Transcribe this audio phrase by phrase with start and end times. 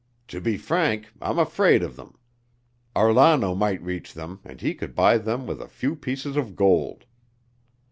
[0.29, 2.17] To be frank, I'm afraid of them.
[2.95, 7.05] Arlano might reach them and he could buy them with a few pieces of gold."